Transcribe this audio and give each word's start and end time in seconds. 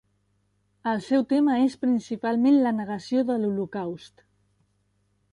El 0.91 1.01
seu 1.07 1.25
tema 1.33 1.57
és 1.65 1.75
principalment 1.83 2.57
la 2.67 2.71
negació 2.77 3.23
de 3.27 3.35
l'Holocaust. 3.43 4.25